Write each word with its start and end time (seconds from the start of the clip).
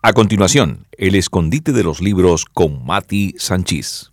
A 0.00 0.12
continuación, 0.12 0.86
el 0.96 1.16
escondite 1.16 1.72
de 1.72 1.82
los 1.82 2.00
libros 2.00 2.44
con 2.44 2.86
Mati 2.86 3.34
Sánchez. 3.36 4.12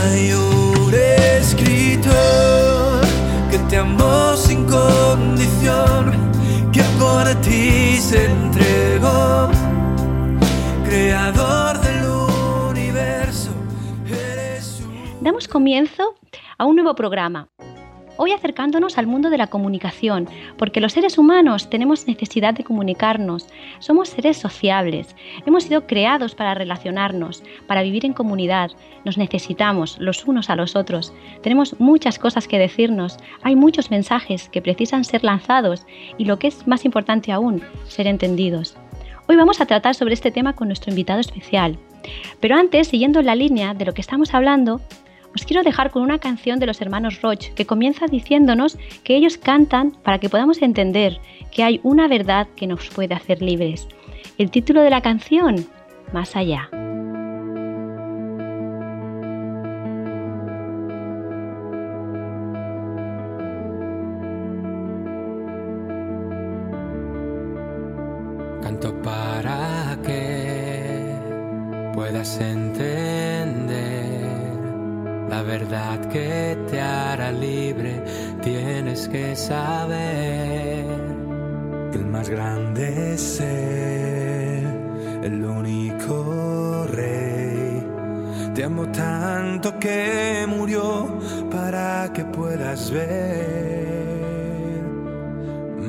Hay 0.00 0.32
un 0.32 0.94
escritor 1.38 3.02
que 3.50 3.58
te 3.68 3.76
amó 3.76 4.34
sin 4.34 4.64
condición, 4.64 6.14
que 6.72 6.82
por 6.98 7.26
ti 7.42 7.98
se 7.98 8.24
entregó, 8.24 9.50
creador 10.88 11.78
del 11.82 12.06
universo. 12.70 13.50
Eres 14.06 14.80
un... 14.80 15.22
Damos 15.22 15.46
comienzo 15.46 16.14
a 16.56 16.64
un 16.64 16.76
nuevo 16.76 16.94
programa. 16.94 17.50
Hoy 18.16 18.30
acercándonos 18.30 18.96
al 18.96 19.08
mundo 19.08 19.28
de 19.28 19.38
la 19.38 19.48
comunicación, 19.48 20.28
porque 20.56 20.80
los 20.80 20.92
seres 20.92 21.18
humanos 21.18 21.68
tenemos 21.68 22.06
necesidad 22.06 22.54
de 22.54 22.62
comunicarnos, 22.62 23.48
somos 23.80 24.08
seres 24.08 24.36
sociables, 24.36 25.16
hemos 25.46 25.64
sido 25.64 25.88
creados 25.88 26.36
para 26.36 26.54
relacionarnos, 26.54 27.42
para 27.66 27.82
vivir 27.82 28.06
en 28.06 28.12
comunidad, 28.12 28.70
nos 29.04 29.18
necesitamos 29.18 29.98
los 29.98 30.26
unos 30.26 30.48
a 30.48 30.54
los 30.54 30.76
otros, 30.76 31.12
tenemos 31.42 31.80
muchas 31.80 32.20
cosas 32.20 32.46
que 32.46 32.58
decirnos, 32.58 33.18
hay 33.42 33.56
muchos 33.56 33.90
mensajes 33.90 34.48
que 34.48 34.62
precisan 34.62 35.04
ser 35.04 35.24
lanzados 35.24 35.84
y 36.16 36.26
lo 36.26 36.38
que 36.38 36.46
es 36.46 36.68
más 36.68 36.84
importante 36.84 37.32
aún, 37.32 37.62
ser 37.88 38.06
entendidos. 38.06 38.76
Hoy 39.26 39.34
vamos 39.34 39.60
a 39.60 39.66
tratar 39.66 39.96
sobre 39.96 40.14
este 40.14 40.30
tema 40.30 40.52
con 40.52 40.68
nuestro 40.68 40.90
invitado 40.90 41.18
especial. 41.18 41.78
Pero 42.38 42.56
antes, 42.56 42.88
siguiendo 42.88 43.22
la 43.22 43.34
línea 43.34 43.72
de 43.72 43.86
lo 43.86 43.94
que 43.94 44.02
estamos 44.02 44.34
hablando, 44.34 44.82
os 45.34 45.44
quiero 45.44 45.62
dejar 45.62 45.90
con 45.90 46.02
una 46.02 46.18
canción 46.18 46.58
de 46.58 46.66
los 46.66 46.80
hermanos 46.80 47.20
Roch 47.20 47.52
que 47.54 47.66
comienza 47.66 48.06
diciéndonos 48.06 48.78
que 49.02 49.16
ellos 49.16 49.36
cantan 49.36 49.92
para 50.02 50.18
que 50.18 50.28
podamos 50.28 50.62
entender 50.62 51.20
que 51.50 51.64
hay 51.64 51.80
una 51.82 52.08
verdad 52.08 52.46
que 52.56 52.66
nos 52.66 52.88
puede 52.88 53.14
hacer 53.14 53.42
libres. 53.42 53.88
El 54.38 54.50
título 54.50 54.82
de 54.82 54.90
la 54.90 55.00
canción, 55.00 55.66
Más 56.12 56.36
allá. 56.36 56.68
Canto 68.62 68.94
para 69.02 69.98
que 70.04 71.14
puedas 71.94 72.40
entender 72.40 73.23
la 75.34 75.42
verdad 75.42 75.98
que 76.12 76.56
te 76.70 76.80
hará 76.80 77.32
libre. 77.32 77.92
Tienes 78.40 79.08
que 79.08 79.34
saber 79.34 80.84
el 81.92 82.06
más 82.06 82.28
grande 82.28 83.14
es 83.14 83.40
Él, 83.40 84.64
el 85.24 85.44
único 85.44 86.86
rey. 86.98 87.82
Te 88.54 88.62
amo 88.62 88.86
tanto 88.92 89.76
que 89.80 90.46
murió 90.46 90.88
para 91.50 92.12
que 92.14 92.24
puedas 92.24 92.92
ver 92.92 94.84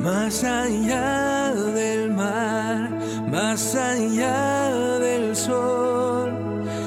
más 0.08 0.44
allá 0.44 1.54
del 1.54 2.12
mar, 2.12 2.90
más 3.30 3.76
allá 3.76 4.74
del 5.08 5.36
sol, 5.36 6.30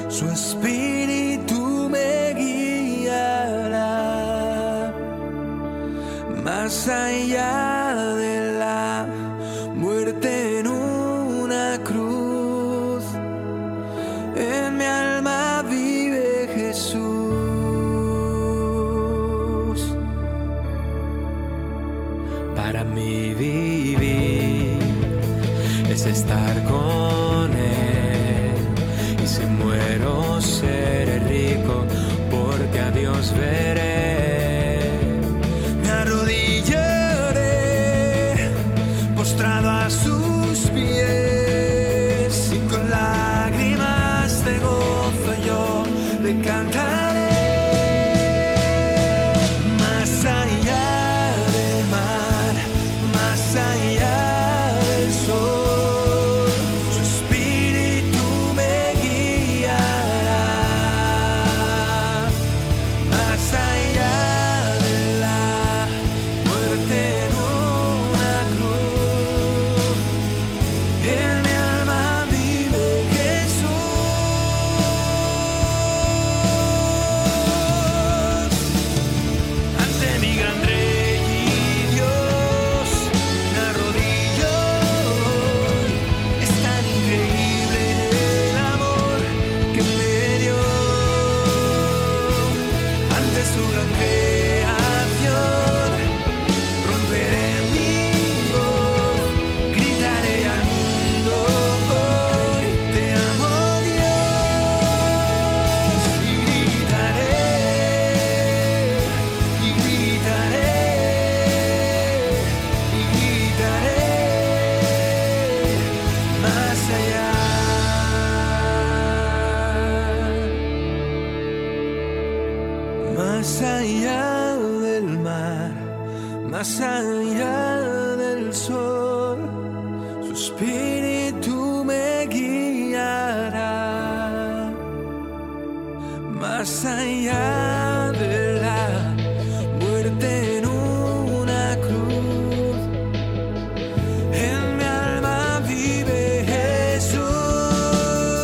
su 0.09 0.25
espíritu 0.29 0.88
más 6.79 6.87
allá 6.87 7.68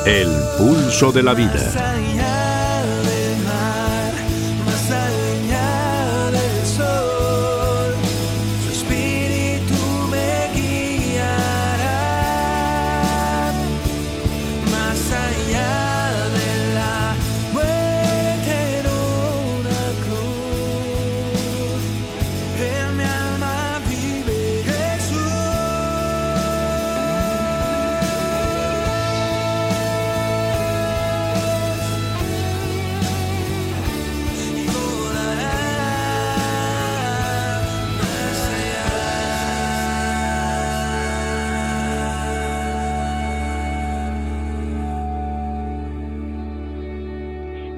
El 0.06 0.30
pulso 0.60 1.12
de 1.12 1.24
la 1.24 1.34
vida. 1.34 2.15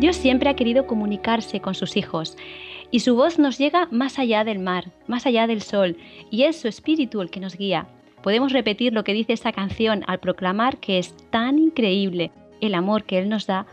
Dios 0.08 0.16
siempre 0.16 0.50
ha 0.50 0.56
querido 0.56 0.88
comunicarse 0.88 1.60
con 1.60 1.76
sus 1.76 1.98
hijos 1.98 2.38
y 2.92 3.02
su 3.02 3.18
voz 3.18 3.40
nos 3.40 3.58
llega 3.58 3.90
más 3.92 4.20
allá 4.20 4.46
del 4.46 4.58
mar, 4.58 4.86
más 5.06 5.26
allá 5.26 5.48
del 5.48 5.62
sol, 5.62 5.98
y 6.32 6.44
es 6.44 6.62
su 6.62 6.70
espíritu 6.70 7.20
el 7.20 7.30
que 7.30 7.42
nos 7.42 7.58
guía. 7.58 7.90
Podemos 8.24 8.54
repetir 8.54 8.94
lo 8.94 9.04
que 9.04 9.12
dice 9.12 9.34
esta 9.34 9.52
canción 9.52 10.06
al 10.08 10.22
proclamar 10.22 10.78
que 10.78 10.98
es 10.98 11.14
tan 11.30 11.60
increíble 11.60 12.32
el 12.62 12.76
amor 12.76 13.04
que 13.04 13.18
Él 13.18 13.28
nos 13.28 13.48
da 13.48 13.66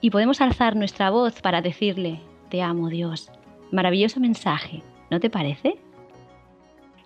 y 0.00 0.08
podemos 0.08 0.40
alzar 0.40 0.74
nuestra 0.74 1.10
voz 1.10 1.42
para 1.42 1.60
decirle, 1.60 2.18
te 2.48 2.62
amo 2.62 2.88
Dios. 2.88 3.30
Maravilloso 3.70 4.20
mensaje, 4.20 4.82
¿no 5.10 5.20
te 5.20 5.28
parece? 5.28 5.76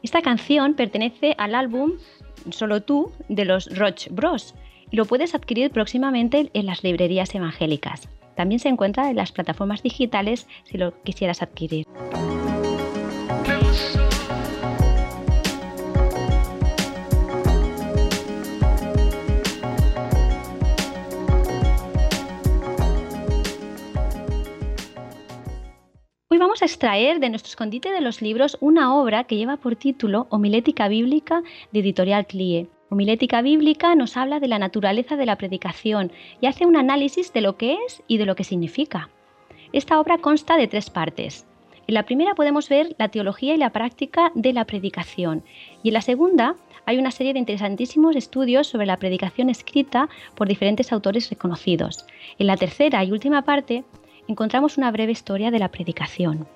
Esta 0.04 0.22
canción 0.22 0.74
pertenece 0.74 1.34
al 1.36 1.56
álbum 1.56 1.94
Solo 2.50 2.80
tú 2.84 3.10
de 3.28 3.44
los 3.44 3.76
Roch 3.76 4.06
Bros 4.12 4.54
y 4.88 4.94
lo 4.94 5.04
puedes 5.04 5.34
adquirir 5.34 5.72
próximamente 5.72 6.48
en 6.54 6.66
las 6.66 6.84
librerías 6.84 7.34
evangélicas. 7.34 8.08
También 8.38 8.60
se 8.60 8.68
encuentra 8.68 9.10
en 9.10 9.16
las 9.16 9.32
plataformas 9.32 9.82
digitales 9.82 10.46
si 10.62 10.78
lo 10.78 11.02
quisieras 11.02 11.42
adquirir. 11.42 11.84
Hoy 26.30 26.38
vamos 26.38 26.62
a 26.62 26.66
extraer 26.66 27.18
de 27.18 27.30
nuestro 27.30 27.50
escondite 27.50 27.90
de 27.90 28.00
los 28.00 28.22
libros 28.22 28.56
una 28.60 28.94
obra 28.94 29.24
que 29.24 29.34
lleva 29.34 29.56
por 29.56 29.74
título 29.74 30.28
Homilética 30.30 30.86
Bíblica 30.86 31.42
de 31.72 31.80
Editorial 31.80 32.24
CLIE. 32.28 32.68
Homilética 32.90 33.42
bíblica 33.42 33.94
nos 33.94 34.16
habla 34.16 34.40
de 34.40 34.48
la 34.48 34.58
naturaleza 34.58 35.16
de 35.16 35.26
la 35.26 35.36
predicación 35.36 36.10
y 36.40 36.46
hace 36.46 36.64
un 36.64 36.74
análisis 36.74 37.34
de 37.34 37.42
lo 37.42 37.58
que 37.58 37.76
es 37.86 38.02
y 38.08 38.16
de 38.16 38.24
lo 38.24 38.34
que 38.34 38.44
significa. 38.44 39.10
Esta 39.74 40.00
obra 40.00 40.16
consta 40.16 40.56
de 40.56 40.68
tres 40.68 40.88
partes. 40.88 41.46
En 41.86 41.94
la 41.94 42.04
primera 42.04 42.34
podemos 42.34 42.70
ver 42.70 42.94
la 42.98 43.08
teología 43.08 43.54
y 43.54 43.58
la 43.58 43.72
práctica 43.72 44.32
de 44.34 44.54
la 44.54 44.64
predicación 44.64 45.44
y 45.82 45.88
en 45.88 45.94
la 45.94 46.00
segunda 46.00 46.56
hay 46.86 46.96
una 46.96 47.10
serie 47.10 47.34
de 47.34 47.38
interesantísimos 47.38 48.16
estudios 48.16 48.66
sobre 48.66 48.86
la 48.86 48.96
predicación 48.96 49.50
escrita 49.50 50.08
por 50.34 50.48
diferentes 50.48 50.90
autores 50.90 51.28
reconocidos. 51.28 52.06
En 52.38 52.46
la 52.46 52.56
tercera 52.56 53.04
y 53.04 53.12
última 53.12 53.42
parte 53.42 53.84
encontramos 54.28 54.78
una 54.78 54.90
breve 54.90 55.12
historia 55.12 55.50
de 55.50 55.58
la 55.58 55.68
predicación. 55.68 56.48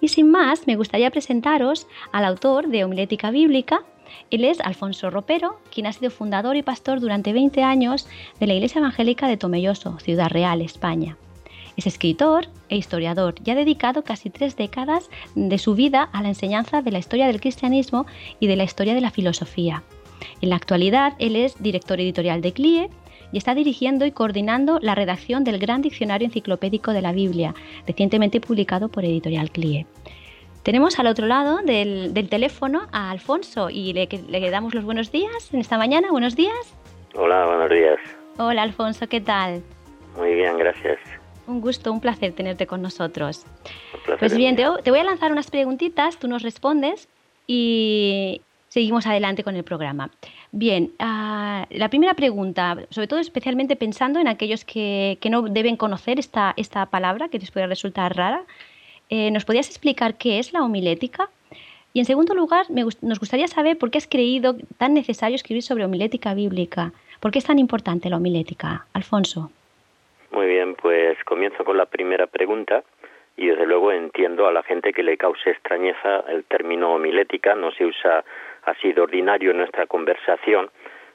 Y 0.00 0.08
sin 0.08 0.30
más, 0.30 0.66
me 0.66 0.74
gustaría 0.74 1.10
presentaros 1.10 1.86
al 2.10 2.24
autor 2.24 2.66
de 2.68 2.84
Homilética 2.84 3.30
Bíblica, 3.30 3.84
él 4.30 4.44
es 4.44 4.60
Alfonso 4.60 5.10
Ropero, 5.10 5.60
quien 5.72 5.86
ha 5.86 5.92
sido 5.92 6.10
fundador 6.10 6.56
y 6.56 6.62
pastor 6.62 7.00
durante 7.00 7.32
20 7.32 7.62
años 7.62 8.06
de 8.40 8.46
la 8.46 8.54
Iglesia 8.54 8.80
Evangélica 8.80 9.28
de 9.28 9.36
Tomelloso, 9.36 9.98
Ciudad 10.00 10.28
Real, 10.28 10.60
España. 10.60 11.16
Es 11.76 11.86
escritor 11.86 12.48
e 12.68 12.76
historiador 12.76 13.34
y 13.44 13.50
ha 13.50 13.54
dedicado 13.54 14.02
casi 14.02 14.30
tres 14.30 14.56
décadas 14.56 15.10
de 15.34 15.58
su 15.58 15.74
vida 15.74 16.08
a 16.12 16.22
la 16.22 16.28
enseñanza 16.28 16.80
de 16.80 16.90
la 16.90 16.98
historia 16.98 17.26
del 17.26 17.40
cristianismo 17.40 18.06
y 18.40 18.46
de 18.46 18.56
la 18.56 18.64
historia 18.64 18.94
de 18.94 19.02
la 19.02 19.10
filosofía. 19.10 19.82
En 20.40 20.48
la 20.48 20.56
actualidad, 20.56 21.12
él 21.18 21.36
es 21.36 21.62
director 21.62 22.00
editorial 22.00 22.40
de 22.40 22.52
CLIE 22.52 22.90
y 23.32 23.38
está 23.38 23.54
dirigiendo 23.54 24.06
y 24.06 24.12
coordinando 24.12 24.78
la 24.80 24.94
redacción 24.94 25.44
del 25.44 25.58
Gran 25.58 25.82
Diccionario 25.82 26.26
Enciclopédico 26.26 26.92
de 26.92 27.02
la 27.02 27.12
Biblia, 27.12 27.54
recientemente 27.86 28.40
publicado 28.40 28.88
por 28.88 29.04
Editorial 29.04 29.50
CLIE. 29.50 29.86
Tenemos 30.66 30.98
al 30.98 31.06
otro 31.06 31.28
lado 31.28 31.58
del, 31.58 32.12
teléfono 32.28 32.88
a 32.90 33.12
Alfonso 33.12 33.70
y 33.70 33.92
le, 33.92 34.08
le, 34.28 34.50
damos 34.50 34.74
los 34.74 34.82
buenos 34.82 35.12
días 35.12 35.54
en 35.54 35.60
esta 35.60 35.78
mañana. 35.78 36.10
Buenos 36.10 36.34
días. 36.34 36.74
Hola, 37.14 37.46
buenos 37.46 37.70
días. 37.70 38.00
Hola 38.36 38.62
Alfonso, 38.62 39.06
¿qué 39.08 39.20
tal? 39.20 39.62
Muy 40.16 40.34
bien, 40.34 40.58
gracias. 40.58 40.98
Un 41.46 41.60
gusto, 41.60 41.92
un 41.92 42.00
placer 42.00 42.32
tenerte 42.32 42.66
con 42.66 42.82
nosotros. 42.82 43.46
pues 44.18 44.36
bien, 44.36 44.56
te, 44.56 44.90
voy 44.90 44.98
a 44.98 45.04
lanzar 45.04 45.30
unas 45.30 45.52
preguntitas, 45.52 46.18
tú 46.18 46.26
nos 46.26 46.42
respondes 46.42 47.08
y 47.46 48.40
seguimos 48.66 49.06
adelante 49.06 49.44
con 49.44 49.54
el 49.54 49.62
programa. 49.62 50.10
Bien, 50.50 50.90
ah, 50.98 51.66
la 51.70 51.90
primera 51.90 52.14
pregunta, 52.14 52.76
sobre 52.90 53.06
todo 53.06 53.20
especialmente 53.20 53.76
pensando 53.76 54.18
en 54.18 54.26
aquellos 54.26 54.64
que, 54.64 55.16
que 55.20 55.30
no 55.30 55.42
deben 55.42 55.76
conocer 55.76 56.18
esta, 56.18 56.54
esta 56.56 56.86
palabra, 56.86 57.28
que 57.28 57.38
les 57.38 57.52
puede 57.52 57.68
resultar 57.68 58.16
rara, 58.16 58.42
eh, 59.08 59.30
¿Nos 59.30 59.44
podrías 59.44 59.68
explicar 59.68 60.14
qué 60.18 60.38
es 60.38 60.52
la 60.52 60.62
homilética? 60.62 61.28
Y 61.92 62.00
en 62.00 62.04
segundo 62.04 62.34
lugar, 62.34 62.66
nos 62.68 63.18
gustaría 63.18 63.48
saber 63.48 63.78
por 63.78 63.90
qué 63.90 63.98
has 63.98 64.06
creído 64.06 64.56
tan 64.76 64.92
necesario 64.92 65.34
escribir 65.34 65.62
sobre 65.62 65.84
homilética 65.84 66.34
bíblica. 66.34 66.92
¿Por 67.20 67.30
qué 67.30 67.38
es 67.38 67.46
tan 67.46 67.58
importante 67.58 68.10
la 68.10 68.18
homilética, 68.18 68.86
Alfonso? 68.92 69.50
Muy 70.30 70.46
bien, 70.46 70.74
pues 70.74 71.16
comienzo 71.24 71.64
con 71.64 71.78
la 71.78 71.86
primera 71.86 72.26
pregunta 72.26 72.84
y 73.36 73.46
desde 73.46 73.66
luego 73.66 73.92
entiendo 73.92 74.46
a 74.46 74.52
la 74.52 74.62
gente 74.62 74.92
que 74.92 75.02
le 75.02 75.16
cause 75.16 75.50
extrañeza 75.50 76.20
el 76.28 76.44
término 76.44 76.94
homilética, 76.94 77.54
no 77.54 77.70
se 77.72 77.86
usa 77.86 78.24
así 78.64 78.92
de 78.92 79.00
ordinario 79.00 79.52
en 79.52 79.58
nuestra 79.58 79.86
conversación, 79.86 80.70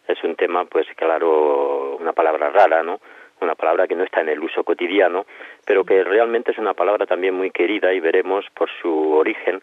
es 0.08 0.24
un 0.24 0.36
tema 0.36 0.66
pues 0.66 0.88
claro, 0.96 1.98
una 1.98 2.14
palabra 2.14 2.50
rara, 2.50 2.84
¿no? 2.84 3.00
Una 3.42 3.56
palabra 3.56 3.88
que 3.88 3.96
no 3.96 4.04
está 4.04 4.22
en 4.22 4.30
el 4.30 4.40
uso 4.40 4.64
cotidiano, 4.64 5.26
pero 5.66 5.84
que 5.84 6.04
realmente 6.04 6.52
es 6.52 6.58
una 6.58 6.74
palabra 6.74 7.06
también 7.06 7.34
muy 7.34 7.52
querida 7.52 7.94
y 7.94 8.00
veremos 8.00 8.46
por 8.54 8.70
su 8.82 9.14
origen 9.14 9.62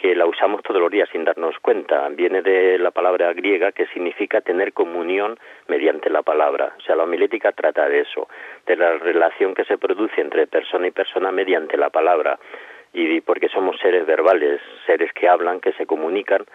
que 0.00 0.14
la 0.14 0.26
usamos 0.26 0.62
todos 0.62 0.80
los 0.80 0.90
días 0.90 1.08
sin 1.10 1.24
darnos 1.24 1.58
cuenta. 1.58 2.08
Viene 2.10 2.40
de 2.42 2.78
la 2.78 2.90
palabra 2.90 3.32
griega 3.32 3.72
que 3.72 3.86
significa 3.86 4.40
tener 4.40 4.72
comunión 4.72 5.38
mediante 5.66 6.08
la 6.08 6.22
palabra. 6.22 6.74
O 6.78 6.80
sea, 6.82 6.94
la 6.94 7.02
homilética 7.02 7.52
trata 7.52 7.88
de 7.88 8.00
eso, 8.00 8.28
de 8.66 8.76
la 8.76 8.92
relación 8.98 9.54
que 9.54 9.64
se 9.64 9.76
produce 9.76 10.20
entre 10.20 10.46
persona 10.46 10.86
y 10.86 10.92
persona 10.92 11.32
mediante 11.32 11.76
la 11.76 11.90
palabra. 11.90 12.38
Y 12.92 13.20
porque 13.20 13.48
somos 13.48 13.78
seres 13.80 14.06
verbales, 14.06 14.60
seres 14.86 15.12
que 15.12 15.28
hablan, 15.28 15.60
que 15.60 15.72
se 15.72 15.84
comunican, 15.84 16.46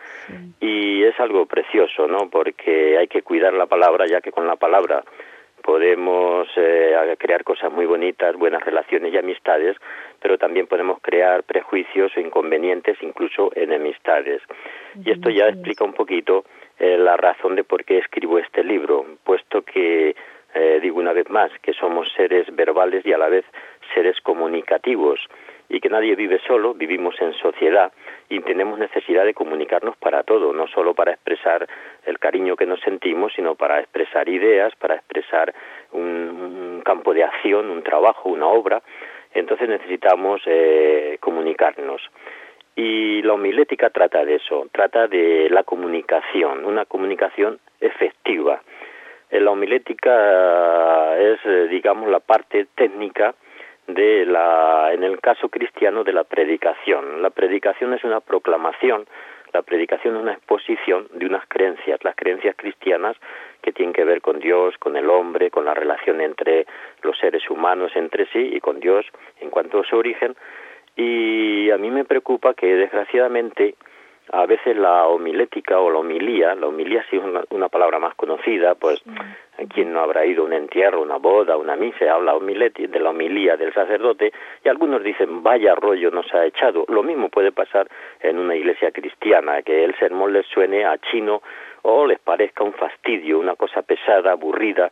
y 0.59 1.03
es 1.03 1.19
algo 1.19 1.45
precioso, 1.45 2.07
¿no? 2.07 2.29
Porque 2.31 2.97
hay 2.97 3.07
que 3.07 3.21
cuidar 3.21 3.53
la 3.53 3.67
palabra, 3.67 4.07
ya 4.07 4.19
que 4.19 4.31
con 4.31 4.47
la 4.47 4.55
palabra 4.55 5.03
podemos 5.63 6.47
eh, 6.57 7.15
crear 7.17 7.43
cosas 7.43 7.71
muy 7.71 7.85
bonitas, 7.85 8.35
buenas 8.35 8.63
relaciones 8.63 9.13
y 9.13 9.17
amistades, 9.17 9.77
pero 10.21 10.37
también 10.37 10.67
podemos 10.67 10.99
crear 11.01 11.43
prejuicios 11.43 12.11
o 12.15 12.19
inconvenientes, 12.19 12.97
incluso 13.01 13.51
enemistades. 13.55 14.41
Y 15.03 15.11
esto 15.11 15.29
ya 15.29 15.47
explica 15.47 15.85
un 15.85 15.93
poquito 15.93 16.43
eh, 16.77 16.97
la 16.97 17.15
razón 17.17 17.55
de 17.55 17.63
por 17.63 17.85
qué 17.85 17.97
escribo 17.99 18.37
este 18.39 18.63
libro, 18.63 19.05
puesto 19.23 19.61
que, 19.61 20.15
eh, 20.53 20.79
digo 20.81 20.99
una 20.99 21.13
vez 21.13 21.29
más, 21.29 21.49
que 21.61 21.73
somos 21.73 22.11
seres 22.15 22.53
verbales 22.53 23.05
y 23.05 23.13
a 23.13 23.17
la 23.17 23.29
vez 23.29 23.45
seres 23.93 24.19
comunicativos 24.21 25.19
y 25.69 25.79
que 25.79 25.89
nadie 25.89 26.15
vive 26.15 26.39
solo, 26.45 26.73
vivimos 26.73 27.15
en 27.21 27.33
sociedad 27.33 27.91
y 28.29 28.39
tenemos 28.41 28.79
necesidad 28.79 29.25
de 29.25 29.33
comunicarnos 29.33 29.97
para 29.97 30.23
todo, 30.23 30.53
no 30.53 30.67
solo 30.67 30.93
para 30.93 31.11
expresar 31.11 31.67
el 32.05 32.19
cariño 32.19 32.55
que 32.55 32.65
nos 32.65 32.79
sentimos, 32.81 33.33
sino 33.33 33.55
para 33.55 33.79
expresar 33.79 34.29
ideas, 34.29 34.75
para 34.75 34.95
expresar 34.95 35.53
un, 35.91 36.81
campo 36.83 37.13
de 37.13 37.23
acción, 37.23 37.69
un 37.69 37.81
trabajo, 37.81 38.29
una 38.29 38.47
obra. 38.47 38.81
Entonces 39.33 39.69
necesitamos 39.69 40.41
eh, 40.45 41.17
comunicarnos. 41.19 42.01
Y 42.75 43.21
la 43.21 43.33
homilética 43.33 43.89
trata 43.89 44.25
de 44.25 44.35
eso, 44.35 44.67
trata 44.71 45.07
de 45.07 45.47
la 45.49 45.63
comunicación, 45.63 46.65
una 46.65 46.85
comunicación 46.85 47.59
efectiva. 47.79 48.61
La 49.29 49.51
homilética 49.51 51.17
es, 51.17 51.39
eh, 51.45 51.67
digamos, 51.69 52.09
la 52.09 52.19
parte 52.19 52.67
técnica 52.75 53.33
de 53.87 54.25
la, 54.25 54.91
en 54.93 55.03
el 55.03 55.19
caso 55.19 55.49
cristiano, 55.49 56.03
de 56.03 56.13
la 56.13 56.23
predicación. 56.23 57.21
La 57.21 57.29
predicación 57.29 57.93
es 57.93 58.03
una 58.03 58.19
proclamación, 58.21 59.05
la 59.53 59.61
predicación 59.61 60.15
es 60.15 60.21
una 60.21 60.33
exposición 60.33 61.07
de 61.13 61.25
unas 61.25 61.45
creencias, 61.47 62.03
las 62.03 62.15
creencias 62.15 62.55
cristianas 62.57 63.15
que 63.61 63.71
tienen 63.71 63.93
que 63.93 64.03
ver 64.03 64.21
con 64.21 64.39
Dios, 64.39 64.75
con 64.77 64.95
el 64.95 65.09
hombre, 65.09 65.51
con 65.51 65.65
la 65.65 65.73
relación 65.73 66.21
entre 66.21 66.65
los 67.01 67.17
seres 67.17 67.49
humanos 67.49 67.91
entre 67.95 68.25
sí 68.27 68.49
y 68.53 68.59
con 68.59 68.79
Dios 68.79 69.05
en 69.41 69.49
cuanto 69.49 69.79
a 69.79 69.83
su 69.83 69.95
origen. 69.95 70.35
Y 70.95 71.69
a 71.71 71.77
mí 71.77 71.91
me 71.91 72.03
preocupa 72.03 72.53
que 72.53 72.75
desgraciadamente 72.75 73.75
a 74.31 74.45
veces 74.45 74.77
la 74.77 75.07
homilética 75.07 75.79
o 75.79 75.91
la 75.91 75.99
homilía, 75.99 76.55
la 76.55 76.67
homilía 76.67 77.03
sí 77.09 77.17
es 77.17 77.23
una, 77.49 77.69
palabra 77.69 77.99
más 77.99 78.15
conocida, 78.15 78.75
pues 78.75 79.03
quien 79.73 79.93
no 79.93 79.99
habrá 79.99 80.25
ido 80.25 80.43
a 80.43 80.45
un 80.45 80.53
entierro, 80.53 81.01
una 81.01 81.17
boda, 81.17 81.57
una 81.57 81.75
misa, 81.75 82.11
habla 82.11 82.33
de 82.39 82.99
la 82.99 83.09
homilía 83.09 83.57
del 83.57 83.73
sacerdote 83.73 84.31
y 84.63 84.69
algunos 84.69 85.03
dicen 85.03 85.43
vaya 85.43 85.75
rollo 85.75 86.11
nos 86.11 86.33
ha 86.33 86.45
echado. 86.45 86.85
Lo 86.87 87.03
mismo 87.03 87.29
puede 87.29 87.51
pasar 87.51 87.87
en 88.21 88.39
una 88.39 88.55
iglesia 88.55 88.91
cristiana, 88.91 89.61
que 89.61 89.83
el 89.83 89.95
sermón 89.97 90.33
les 90.33 90.45
suene 90.47 90.85
a 90.85 90.97
chino 90.97 91.41
o 91.83 92.07
les 92.07 92.19
parezca 92.19 92.63
un 92.63 92.73
fastidio, 92.73 93.39
una 93.39 93.55
cosa 93.55 93.81
pesada, 93.81 94.31
aburrida. 94.31 94.89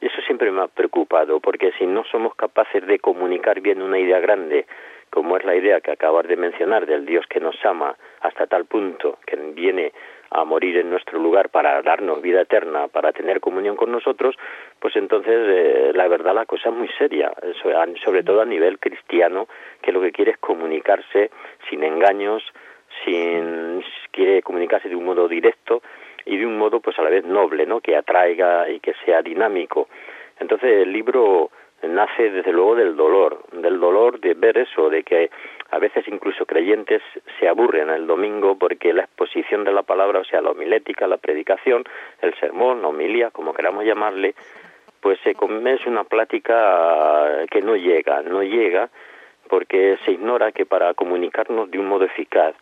Eso 0.00 0.20
siempre 0.22 0.50
me 0.50 0.62
ha 0.62 0.66
preocupado, 0.66 1.38
porque 1.38 1.72
si 1.78 1.86
no 1.86 2.04
somos 2.04 2.34
capaces 2.34 2.84
de 2.86 2.98
comunicar 2.98 3.60
bien 3.60 3.80
una 3.80 3.98
idea 3.98 4.18
grande, 4.18 4.66
como 5.12 5.36
es 5.36 5.44
la 5.44 5.54
idea 5.54 5.82
que 5.82 5.90
acabas 5.90 6.26
de 6.26 6.36
mencionar 6.36 6.86
del 6.86 7.04
Dios 7.04 7.26
que 7.28 7.38
nos 7.38 7.54
ama 7.66 7.94
hasta 8.22 8.46
tal 8.46 8.64
punto 8.64 9.18
que 9.26 9.36
viene 9.36 9.92
a 10.30 10.42
morir 10.44 10.78
en 10.78 10.88
nuestro 10.88 11.18
lugar 11.18 11.50
para 11.50 11.82
darnos 11.82 12.22
vida 12.22 12.40
eterna, 12.40 12.88
para 12.88 13.12
tener 13.12 13.40
comunión 13.40 13.76
con 13.76 13.92
nosotros, 13.92 14.34
pues 14.80 14.96
entonces 14.96 15.36
eh, 15.36 15.92
la 15.94 16.08
verdad 16.08 16.34
la 16.34 16.46
cosa 16.46 16.70
es 16.70 16.74
muy 16.74 16.88
seria, 16.96 17.30
sobre 18.02 18.22
todo 18.22 18.40
a 18.40 18.46
nivel 18.46 18.78
cristiano, 18.78 19.48
que 19.82 19.92
lo 19.92 20.00
que 20.00 20.12
quiere 20.12 20.30
es 20.30 20.38
comunicarse 20.38 21.30
sin 21.68 21.84
engaños, 21.84 22.42
sin 23.04 23.84
quiere 24.12 24.40
comunicarse 24.40 24.88
de 24.88 24.96
un 24.96 25.04
modo 25.04 25.28
directo 25.28 25.82
y 26.24 26.38
de 26.38 26.46
un 26.46 26.56
modo 26.56 26.80
pues 26.80 26.98
a 26.98 27.02
la 27.02 27.10
vez 27.10 27.26
noble, 27.26 27.66
¿no? 27.66 27.80
que 27.80 27.96
atraiga 27.96 28.66
y 28.70 28.80
que 28.80 28.94
sea 29.04 29.20
dinámico. 29.20 29.88
Entonces 30.40 30.70
el 30.84 30.90
libro 30.90 31.50
nace 31.88 32.30
desde 32.30 32.52
luego 32.52 32.74
del 32.76 32.96
dolor, 32.96 33.44
del 33.52 33.80
dolor 33.80 34.20
de 34.20 34.34
ver 34.34 34.58
eso, 34.58 34.88
de 34.88 35.02
que 35.02 35.30
a 35.70 35.78
veces 35.78 36.06
incluso 36.08 36.46
creyentes 36.46 37.02
se 37.38 37.48
aburren 37.48 37.90
el 37.90 38.06
domingo 38.06 38.58
porque 38.58 38.92
la 38.92 39.04
exposición 39.04 39.64
de 39.64 39.72
la 39.72 39.82
palabra, 39.82 40.20
o 40.20 40.24
sea, 40.24 40.40
la 40.40 40.50
homilética, 40.50 41.06
la 41.06 41.16
predicación, 41.16 41.84
el 42.20 42.34
sermón, 42.38 42.82
la 42.82 42.88
homilía, 42.88 43.30
como 43.30 43.54
queramos 43.54 43.84
llamarle, 43.84 44.34
pues 45.00 45.18
se 45.24 45.30
es 45.30 45.86
una 45.86 46.04
plática 46.04 47.46
que 47.50 47.60
no 47.60 47.74
llega, 47.76 48.22
no 48.22 48.42
llega 48.42 48.88
porque 49.48 49.98
se 50.04 50.12
ignora 50.12 50.52
que 50.52 50.64
para 50.64 50.94
comunicarnos 50.94 51.70
de 51.70 51.78
un 51.78 51.86
modo 51.86 52.04
eficaz 52.04 52.54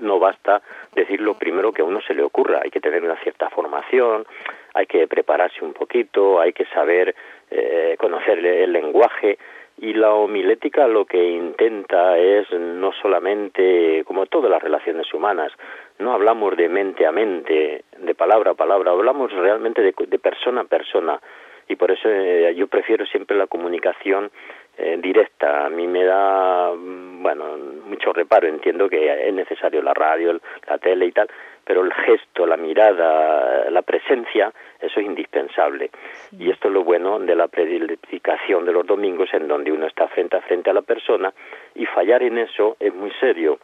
no 0.00 0.18
basta 0.18 0.62
decir 0.94 1.20
lo 1.20 1.34
primero 1.34 1.72
que 1.72 1.82
a 1.82 1.84
uno 1.84 2.00
se 2.00 2.14
le 2.14 2.22
ocurra, 2.22 2.60
hay 2.62 2.70
que 2.70 2.80
tener 2.80 3.02
una 3.02 3.16
cierta 3.16 3.50
formación, 3.50 4.26
hay 4.74 4.86
que 4.86 5.06
prepararse 5.06 5.64
un 5.64 5.72
poquito, 5.72 6.40
hay 6.40 6.52
que 6.52 6.64
saber 6.66 7.14
eh, 7.50 7.96
conocer 7.98 8.44
el 8.44 8.72
lenguaje 8.72 9.38
y 9.80 9.94
la 9.94 10.12
homilética 10.12 10.88
lo 10.88 11.04
que 11.04 11.22
intenta 11.22 12.18
es 12.18 12.50
no 12.50 12.92
solamente, 13.00 14.02
como 14.04 14.26
todas 14.26 14.50
las 14.50 14.62
relaciones 14.62 15.12
humanas, 15.14 15.52
no 16.00 16.12
hablamos 16.12 16.56
de 16.56 16.68
mente 16.68 17.06
a 17.06 17.12
mente, 17.12 17.84
de 17.96 18.14
palabra 18.14 18.52
a 18.52 18.54
palabra, 18.54 18.90
hablamos 18.90 19.32
realmente 19.32 19.82
de, 19.82 20.18
persona 20.18 20.62
a 20.62 20.64
persona. 20.64 21.20
Y 21.68 21.76
por 21.76 21.92
eso 21.92 22.08
eh, 22.08 22.54
yo 22.56 22.66
prefiero 22.66 23.06
siempre 23.06 23.36
la 23.36 23.46
comunicación 23.46 24.30
eh, 24.78 24.96
directa. 25.00 25.66
A 25.66 25.68
mí 25.68 25.86
me 25.86 26.02
da, 26.02 26.72
mm, 26.74 27.22
bueno, 27.22 27.56
mucho 27.84 28.12
reparo. 28.12 28.48
Entiendo 28.48 28.88
que 28.88 29.28
es 29.28 29.34
necesario 29.34 29.82
la 29.82 29.92
radio, 29.92 30.40
la 30.66 30.78
tele 30.78 31.06
y 31.06 31.12
tal, 31.12 31.28
pero 31.68 31.84
el 31.84 31.92
gesto, 31.92 32.46
la 32.46 32.56
mirada, 32.56 33.68
la 33.68 33.82
presencia, 33.82 34.50
eso 34.80 35.00
es 35.00 35.04
indispensable. 35.04 35.90
Y 36.38 36.48
esto 36.48 36.68
es 36.68 36.74
lo 36.74 36.82
bueno 36.82 37.18
de 37.18 37.36
la 37.36 37.46
predicación 37.46 38.64
de 38.64 38.72
los 38.72 38.86
domingos, 38.86 39.28
en 39.34 39.48
donde 39.48 39.70
uno 39.70 39.86
está 39.86 40.08
frente 40.08 40.38
a 40.38 40.40
frente 40.40 40.70
a 40.70 40.72
la 40.72 40.80
persona, 40.80 41.30
y 41.74 41.84
fallar 41.84 42.22
en 42.22 42.38
eso 42.38 42.78
es 42.80 42.94
muy 42.94 43.10
serio, 43.20 43.58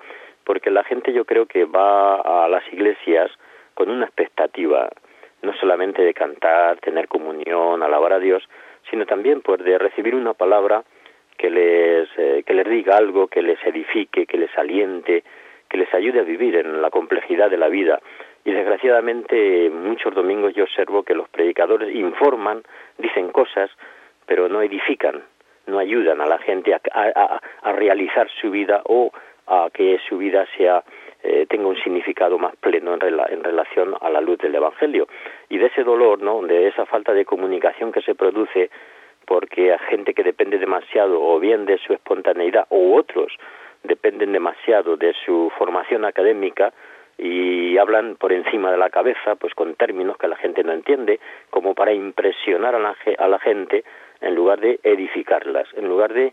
porque 0.45 0.71
la 0.71 0.85
gente 0.85 1.15
yo 1.15 1.25
creo 1.25 1.47
que 1.47 1.65
va 1.65 2.17
a 2.17 2.47
las 2.47 2.71
iglesias 2.71 3.31
con 3.73 3.89
una 3.89 4.05
expectativa, 4.05 4.91
no 5.41 5.55
solamente 5.55 6.03
de 6.03 6.13
cantar, 6.13 6.77
tener 6.81 7.09
comunión, 7.09 7.83
alabar 7.83 8.13
a 8.13 8.19
Dios, 8.19 8.47
sino 8.91 9.07
también 9.07 9.41
pues, 9.41 9.65
de 9.65 9.79
recibir 9.79 10.15
una 10.15 10.35
palabra 10.35 10.85
que 11.39 11.49
les, 11.49 12.11
eh, 12.19 12.43
que 12.45 12.53
les 12.53 12.69
diga 12.69 12.99
algo, 12.99 13.29
que 13.29 13.41
les 13.41 13.59
edifique, 13.65 14.27
que 14.27 14.37
les 14.37 14.55
aliente, 14.59 15.25
que 15.75 15.79
les 15.79 15.93
ayude 15.93 16.21
a 16.21 16.23
vivir 16.23 16.55
en 16.55 16.81
la 16.81 16.89
complejidad 16.89 17.51
de 17.51 17.57
la 17.57 17.69
vida. 17.69 18.01
Y 18.45 18.53
desgraciadamente 18.53 19.69
muchos 19.71 20.15
domingos 20.15 20.55
yo 20.55 20.63
observo 20.63 21.03
que 21.03 21.17
los 21.17 21.29
predicadores 21.29 21.93
informan, 21.93 22.63
dicen 22.97 23.33
cosas, 23.33 23.73
pero 24.25 24.49
no 24.49 24.63
edifican, 24.63 25.25
no 25.67 25.81
ayudan 25.81 26.21
a 26.21 26.27
la 26.27 26.39
gente 26.39 26.73
a, 26.73 27.41
realizar 27.73 28.29
su 28.41 28.53
vida 28.53 28.83
o 28.85 29.11
a 29.49 29.69
que 29.75 29.99
su 30.09 30.17
vida 30.17 30.47
sea 30.57 30.85
eh, 31.25 31.47
tenga 31.49 31.67
un 31.67 31.77
significado 31.83 32.39
más 32.39 32.55
pleno 32.55 32.95
en, 32.95 33.03
en, 33.03 33.43
relación 33.43 33.97
a 34.01 34.11
la 34.11 34.21
luz 34.21 34.39
del 34.39 34.55
Evangelio. 34.55 35.09
Y 35.49 35.59
de 35.59 35.67
ese 35.67 35.83
dolor, 35.83 36.23
¿no? 36.23 36.41
de 36.43 36.69
esa 36.69 36.87
falta 36.87 37.13
de 37.13 37.25
comunicación 37.25 37.91
que 37.91 38.03
se 38.03 38.15
produce, 38.15 38.71
porque 39.27 39.73
a 39.73 39.79
gente 39.79 40.15
que 40.15 40.23
depende 40.23 40.57
demasiado 40.57 41.21
o 41.21 41.41
bien 41.41 41.67
de 41.67 41.79
su 41.79 41.95
espontaneidad 41.95 42.67
o 42.69 42.95
otros 42.95 43.37
dependen 43.85 44.33
demasiado 44.33 44.97
de 44.97 45.15
su 45.25 45.53
formación 45.57 46.05
académica 46.05 46.73
y 47.17 47.79
hablan 47.79 48.17
por 48.17 48.33
encima 48.33 48.73
de 48.73 48.79
la 48.79 48.91
cabeza, 48.91 49.37
pues 49.37 49.55
con 49.55 49.77
términos 49.77 50.17
que 50.19 50.27
la 50.27 50.37
gente 50.37 50.65
no 50.65 50.73
entiende, 50.73 51.21
como 51.51 51.75
para 51.75 51.93
impresionar 51.93 52.75
a 52.75 52.79
la, 52.81 52.97
a 53.19 53.29
la 53.29 53.39
gente 53.39 53.85
en 54.21 54.35
lugar 54.35 54.61
de 54.61 54.81
edificarlas, 54.83 55.69
en 55.75 55.87
lugar 55.87 56.13
de 56.13 56.33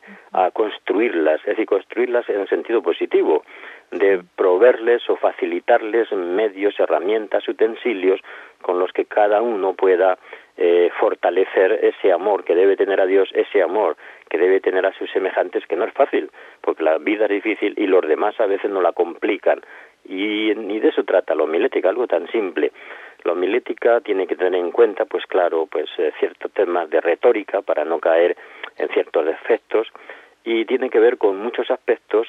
construirlas, 0.54 1.42
es 1.42 1.48
decir, 1.48 1.66
construirlas 1.66 2.28
en 2.30 2.40
el 2.40 2.48
sentido 2.48 2.82
positivo, 2.82 3.44
de 3.92 4.24
proveerles 4.36 5.08
o 5.10 5.18
facilitarles 5.18 6.12
medios, 6.14 6.80
herramientas, 6.80 7.48
utensilios 7.48 8.22
con 8.62 8.80
los 8.80 8.94
que 8.94 9.06
cada 9.06 9.42
uno 9.42 9.74
pueda 9.74 10.18
eh, 10.58 10.90
fortalecer 11.00 11.80
ese 11.84 12.12
amor 12.12 12.44
que 12.44 12.56
debe 12.56 12.76
tener 12.76 13.00
a 13.02 13.06
Dios, 13.06 13.30
ese 13.34 13.62
amor 13.62 13.96
que 14.30 14.38
debe 14.38 14.60
tener 14.60 14.86
a 14.86 14.94
sus 14.94 15.10
semejantes, 15.12 15.66
que 15.66 15.76
no 15.76 15.86
es 15.86 15.94
fácil, 15.94 16.30
porque 16.62 16.84
la 16.84 16.98
vida 16.98 17.26
es 17.26 17.32
difícil 17.32 17.74
y 17.78 17.88
los 17.88 18.08
demás 18.08 18.40
a 18.40 18.46
veces 18.46 18.70
no 18.70 18.82
la 18.82 18.92
complican. 18.92 19.62
Y, 20.06 20.54
ni 20.56 20.80
de 20.80 20.90
eso 20.90 21.04
trata 21.04 21.36
la 21.36 21.44
homilética, 21.44 21.90
algo 21.90 22.08
tan 22.08 22.28
simple. 22.32 22.72
La 23.24 23.34
homilética 23.34 24.02
tiene 24.02 24.26
que 24.26 24.36
tener 24.36 24.60
en 24.60 24.72
cuenta, 24.72 25.06
pues 25.06 25.26
claro, 25.26 25.68
pues 25.68 25.90
eh, 25.98 26.12
ciertos 26.20 26.52
temas 26.52 26.90
de 26.90 27.02
retórica 27.02 27.62
para 27.62 27.86
no 27.86 28.00
caer 28.00 28.36
en 28.78 28.90
ciertos 28.90 29.26
defectos 29.26 29.88
y 30.44 30.66
tiene 30.66 30.90
que 30.90 31.00
ver 31.00 31.18
con 31.18 31.38
muchos 31.38 31.70
aspectos 31.70 32.28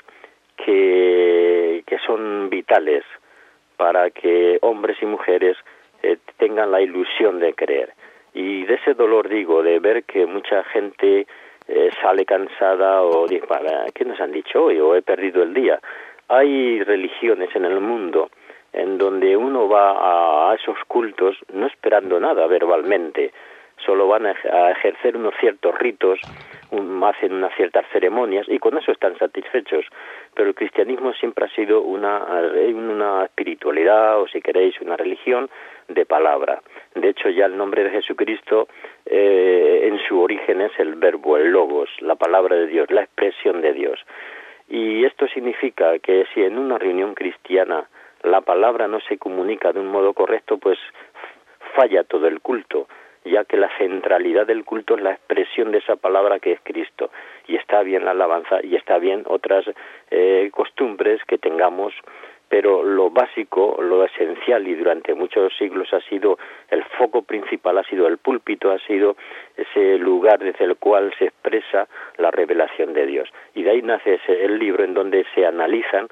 que, 0.56 1.82
que 1.86 1.98
son 1.98 2.50
vitales 2.50 3.04
para 3.76 4.10
que 4.10 4.58
hombres 4.60 4.96
y 5.00 5.06
mujeres 5.06 5.56
eh, 6.02 6.18
tengan 6.36 6.70
la 6.70 6.80
ilusión 6.80 7.40
de 7.40 7.54
creer. 7.54 7.94
Y 8.34 8.64
de 8.64 8.74
ese 8.74 8.94
dolor 8.94 9.28
digo, 9.28 9.62
de 9.62 9.78
ver 9.78 10.04
que 10.04 10.26
mucha 10.26 10.64
gente 10.64 11.26
eh, 11.68 11.90
sale 12.00 12.24
cansada 12.24 13.02
o 13.02 13.26
dice, 13.26 13.46
¿qué 13.94 14.04
nos 14.04 14.20
han 14.20 14.32
dicho 14.32 14.64
hoy? 14.64 14.80
O 14.80 14.94
he 14.94 15.02
perdido 15.02 15.42
el 15.42 15.54
día. 15.54 15.80
Hay 16.28 16.82
religiones 16.82 17.54
en 17.54 17.64
el 17.64 17.80
mundo 17.80 18.30
en 18.72 18.96
donde 18.96 19.36
uno 19.36 19.68
va 19.68 20.50
a 20.50 20.54
esos 20.54 20.78
cultos 20.88 21.36
no 21.52 21.66
esperando 21.66 22.18
nada 22.18 22.46
verbalmente, 22.46 23.32
solo 23.84 24.08
van 24.08 24.26
a 24.26 24.70
ejercer 24.70 25.16
unos 25.16 25.34
ciertos 25.40 25.78
ritos, 25.78 26.18
hacen 27.06 27.32
unas 27.32 27.54
ciertas 27.54 27.84
ceremonias 27.92 28.46
y 28.48 28.58
con 28.58 28.76
eso 28.78 28.92
están 28.92 29.16
satisfechos. 29.18 29.84
Pero 30.34 30.48
el 30.48 30.54
cristianismo 30.54 31.12
siempre 31.14 31.44
ha 31.44 31.54
sido 31.54 31.82
una, 31.82 32.24
una 32.74 33.24
espiritualidad 33.24 34.20
o 34.20 34.28
si 34.28 34.40
queréis 34.40 34.80
una 34.80 34.96
religión 34.96 35.50
de 35.88 36.06
palabra. 36.06 36.62
De 36.94 37.08
hecho 37.10 37.28
ya 37.28 37.46
el 37.46 37.56
nombre 37.56 37.84
de 37.84 37.90
Jesucristo 37.90 38.68
eh, 39.04 39.80
en 39.84 39.98
su 40.08 40.20
origen 40.20 40.60
es 40.60 40.72
el 40.78 40.94
verbo, 40.94 41.36
el 41.36 41.50
logos, 41.50 41.90
la 42.00 42.14
palabra 42.14 42.56
de 42.56 42.66
Dios, 42.66 42.90
la 42.90 43.02
expresión 43.02 43.60
de 43.60 43.72
Dios. 43.72 44.00
Y 44.68 45.04
esto 45.04 45.28
significa 45.28 45.98
que 45.98 46.24
si 46.32 46.42
en 46.42 46.58
una 46.58 46.78
reunión 46.78 47.14
cristiana 47.14 47.88
la 48.22 48.40
palabra 48.40 48.88
no 48.88 49.00
se 49.00 49.18
comunica 49.18 49.72
de 49.72 49.80
un 49.80 49.88
modo 49.88 50.14
correcto, 50.14 50.56
pues 50.56 50.78
falla 51.74 52.04
todo 52.04 52.26
el 52.28 52.40
culto 52.40 52.86
ya 53.24 53.44
que 53.44 53.56
la 53.56 53.70
centralidad 53.78 54.46
del 54.46 54.64
culto 54.64 54.96
es 54.96 55.02
la 55.02 55.12
expresión 55.12 55.70
de 55.72 55.78
esa 55.78 55.96
palabra 55.96 56.38
que 56.38 56.52
es 56.52 56.60
Cristo. 56.62 57.10
Y 57.46 57.56
está 57.56 57.82
bien 57.82 58.04
la 58.04 58.12
alabanza 58.12 58.58
y 58.62 58.76
está 58.76 58.98
bien 58.98 59.24
otras 59.26 59.64
eh, 60.10 60.50
costumbres 60.52 61.22
que 61.24 61.38
tengamos, 61.38 61.94
pero 62.48 62.82
lo 62.82 63.10
básico, 63.10 63.78
lo 63.80 64.04
esencial 64.04 64.66
y 64.68 64.74
durante 64.74 65.14
muchos 65.14 65.56
siglos 65.56 65.92
ha 65.94 66.00
sido 66.02 66.38
el 66.68 66.84
foco 66.84 67.22
principal, 67.22 67.78
ha 67.78 67.84
sido 67.84 68.06
el 68.06 68.18
púlpito, 68.18 68.70
ha 68.70 68.78
sido 68.80 69.16
ese 69.56 69.98
lugar 69.98 70.38
desde 70.38 70.64
el 70.64 70.76
cual 70.76 71.14
se 71.18 71.26
expresa 71.26 71.88
la 72.18 72.30
revelación 72.30 72.92
de 72.92 73.06
Dios. 73.06 73.28
Y 73.54 73.62
de 73.62 73.70
ahí 73.70 73.82
nace 73.82 74.14
ese, 74.14 74.44
el 74.44 74.58
libro 74.58 74.84
en 74.84 74.94
donde 74.94 75.24
se 75.34 75.46
analizan 75.46 76.08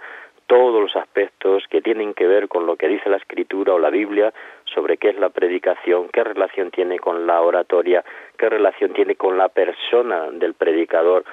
todos 0.51 0.83
los 0.83 0.97
aspectos 0.97 1.63
que 1.71 1.81
tienen 1.81 2.13
que 2.13 2.27
ver 2.27 2.49
con 2.49 2.67
lo 2.67 2.75
que 2.75 2.89
dice 2.89 3.09
la 3.09 3.19
escritura 3.19 3.73
o 3.73 3.79
la 3.79 3.91
Biblia 3.91 4.35
sobre 4.75 4.97
qué 4.97 5.11
es 5.11 5.19
la 5.19 5.31
predicación, 5.31 6.09
qué 6.13 6.25
relación 6.25 6.71
tiene 6.71 6.99
con 6.99 7.27
la 7.27 7.41
oratoria, 7.41 8.05
qué 8.39 8.49
relación 8.49 8.93
tiene 8.93 9.17
con 9.17 9.37
la 9.37 9.49
persona 9.49 10.31
del 10.31 10.55
predicador, 10.55 11.25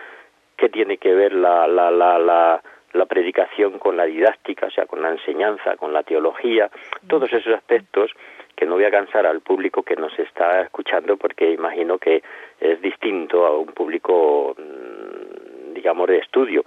qué 0.56 0.70
tiene 0.70 0.98
que 0.98 1.14
ver 1.14 1.34
la, 1.34 1.68
la, 1.68 1.92
la, 1.92 2.18
la, 2.20 2.62
la 2.94 3.06
predicación 3.06 3.80
con 3.80 3.98
la 3.98 4.06
didáctica, 4.06 4.68
o 4.68 4.72
sea, 4.72 4.86
con 4.86 5.02
la 5.02 5.10
enseñanza, 5.10 5.78
con 5.78 5.94
la 5.94 6.04
teología, 6.04 6.70
todos 7.08 7.32
esos 7.32 7.54
aspectos 7.54 8.12
que 8.56 8.66
no 8.66 8.74
voy 8.74 8.86
a 8.86 8.92
cansar 8.92 9.28
al 9.28 9.42
público 9.42 9.84
que 9.84 9.96
nos 9.96 10.18
está 10.18 10.62
escuchando 10.62 11.16
porque 11.18 11.52
imagino 11.52 12.00
que 12.00 12.24
es 12.60 12.82
distinto 12.82 13.46
a 13.46 13.56
un 13.56 13.68
público, 13.68 14.56
mm, 14.58 15.74
digamos, 15.74 16.08
de 16.08 16.18
estudio 16.18 16.66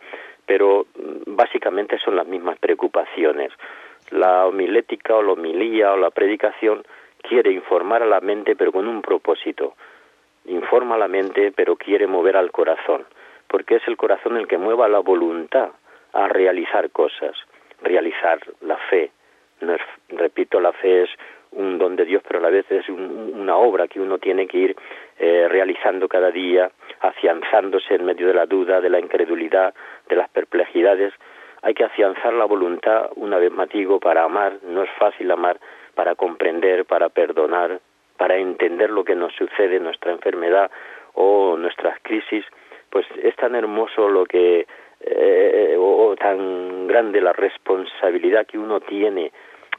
pero 0.50 0.86
mm, 0.96 1.36
básicamente 1.36 1.96
son 1.98 2.16
las 2.16 2.26
mismas 2.26 2.58
preocupaciones. 2.58 3.52
La 4.10 4.46
homilética 4.46 5.16
o 5.16 5.22
la 5.22 5.32
homilía 5.32 5.92
o 5.92 5.96
la 5.96 6.10
predicación 6.10 6.82
quiere 7.22 7.52
informar 7.52 8.02
a 8.02 8.06
la 8.06 8.20
mente 8.20 8.56
pero 8.56 8.72
con 8.72 8.86
un 8.86 9.02
propósito. 9.02 9.74
Informa 10.46 10.96
a 10.96 10.98
la 10.98 11.08
mente 11.08 11.52
pero 11.54 11.76
quiere 11.76 12.06
mover 12.06 12.36
al 12.36 12.50
corazón, 12.50 13.04
porque 13.46 13.76
es 13.76 13.82
el 13.86 13.96
corazón 13.96 14.36
el 14.36 14.48
que 14.48 14.58
mueva 14.58 14.88
la 14.88 15.00
voluntad 15.00 15.70
a 16.12 16.28
realizar 16.28 16.90
cosas, 16.90 17.36
realizar 17.82 18.40
la 18.60 18.76
fe, 18.76 19.10
No 19.60 19.74
es, 19.74 19.80
repito, 20.08 20.60
la 20.60 20.72
fe 20.72 21.02
es 21.02 21.10
un 21.52 21.78
don 21.78 21.96
de 21.96 22.04
Dios, 22.04 22.22
pero 22.26 22.38
a 22.38 22.42
la 22.42 22.50
vez 22.50 22.64
es 22.70 22.88
una 22.88 23.56
obra 23.56 23.88
que 23.88 24.00
uno 24.00 24.18
tiene 24.18 24.46
que 24.46 24.58
ir 24.58 24.76
eh, 25.18 25.48
realizando 25.48 26.08
cada 26.08 26.30
día, 26.30 26.70
afianzándose 27.00 27.94
en 27.94 28.04
medio 28.04 28.28
de 28.28 28.34
la 28.34 28.46
duda, 28.46 28.80
de 28.80 28.90
la 28.90 29.00
incredulidad, 29.00 29.74
de 30.08 30.16
las 30.16 30.28
perplejidades. 30.30 31.12
Hay 31.62 31.74
que 31.74 31.84
afianzar 31.84 32.32
la 32.32 32.44
voluntad, 32.44 33.10
una 33.16 33.38
vez 33.38 33.52
más 33.52 33.68
digo, 33.68 34.00
para 34.00 34.24
amar. 34.24 34.58
No 34.62 34.82
es 34.82 34.90
fácil 34.98 35.30
amar, 35.30 35.58
para 35.94 36.14
comprender, 36.14 36.84
para 36.84 37.08
perdonar, 37.08 37.80
para 38.16 38.36
entender 38.36 38.90
lo 38.90 39.04
que 39.04 39.14
nos 39.14 39.34
sucede, 39.34 39.80
nuestra 39.80 40.12
enfermedad 40.12 40.70
o 41.14 41.56
nuestras 41.56 41.98
crisis. 42.02 42.44
Pues 42.90 43.06
es 43.22 43.36
tan 43.36 43.54
hermoso 43.54 44.08
lo 44.08 44.24
que, 44.24 44.66
eh, 45.00 45.76
o 45.78 46.16
tan 46.16 46.86
grande 46.86 47.20
la 47.20 47.32
responsabilidad 47.32 48.46
que 48.46 48.58
uno 48.58 48.80
tiene 48.80 49.32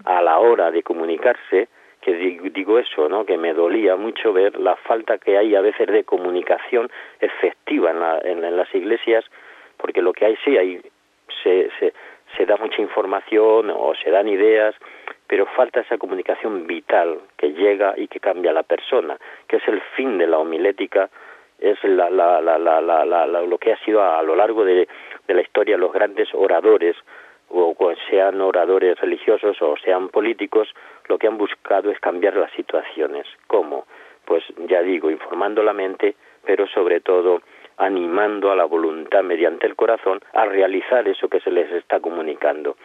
a 0.05 0.21
la 0.21 0.39
hora 0.39 0.71
de 0.71 0.83
comunicarse, 0.83 1.67
que 2.01 2.13
digo 2.13 2.79
eso, 2.79 3.07
¿no? 3.09 3.25
Que 3.25 3.37
me 3.37 3.53
dolía 3.53 3.95
mucho 3.95 4.33
ver 4.33 4.59
la 4.59 4.75
falta 4.75 5.19
que 5.19 5.37
hay 5.37 5.55
a 5.55 5.61
veces 5.61 5.87
de 5.87 6.03
comunicación 6.03 6.89
efectiva 7.19 7.91
en, 8.23 8.43
en, 8.43 8.57
las 8.57 8.73
iglesias, 8.73 9.23
porque 9.77 10.01
lo 10.01 10.13
que 10.13 10.25
hay 10.25 10.35
sí 10.43 10.57
hay 10.57 10.81
se, 11.43 11.69
se, 11.79 11.93
se 12.35 12.45
da 12.45 12.57
mucha 12.57 12.70
información 12.81 13.69
o 13.69 13.93
se 13.95 14.11
dan 14.11 14.27
ideas, 14.27 14.75
pero 15.27 15.45
falta 15.45 15.79
esa 15.79 15.97
comunicación 15.97 16.67
vital 16.67 17.19
que 17.37 17.53
llega 17.53 17.93
y 17.97 18.07
que 18.07 18.19
cambia 18.19 18.51
a 18.51 18.55
la 18.55 18.63
persona, 18.63 19.17
que 19.47 19.57
es 19.57 19.67
el 19.67 19.81
fin 19.95 20.17
de 20.17 20.27
la 20.27 20.39
homilética, 20.39 21.09
es 21.59 21.81
la, 21.83 22.09
la, 22.09 22.41
la, 22.41 23.25
lo 23.25 23.57
que 23.57 23.71
ha 23.71 23.77
sido 23.85 24.03
a, 24.03 24.21
lo 24.23 24.35
largo 24.35 24.65
de, 24.65 24.87
de 25.27 25.33
la 25.33 25.41
historia 25.41 25.77
los 25.77 25.93
grandes 25.93 26.27
oradores 26.33 26.97
o 27.53 27.75
sean 28.09 28.41
oradores 28.41 28.99
religiosos 28.99 29.61
o 29.61 29.75
sean 29.77 30.09
políticos, 30.09 30.69
lo 31.07 31.17
que 31.17 31.27
han 31.27 31.37
buscado 31.37 31.91
es 31.91 31.99
cambiar 31.99 32.35
las 32.35 32.51
situaciones. 32.51 33.27
¿Cómo? 33.47 33.85
Pues 34.25 34.43
ya 34.67 34.81
digo, 34.81 35.11
informando 35.11 35.61
la 35.63 35.73
mente, 35.73 36.15
pero 36.45 36.67
sobre 36.67 37.01
todo 37.01 37.41
animando 37.77 38.51
a 38.51 38.55
la 38.55 38.65
voluntad 38.65 39.23
mediante 39.23 39.67
el 39.67 39.75
corazón 39.75 40.19
a 40.33 40.45
realizar 40.45 41.07
eso 41.07 41.27
que 41.27 41.39
se 41.39 41.51
les 41.51 41.71
está 41.71 41.99
comunicando. 41.99 42.75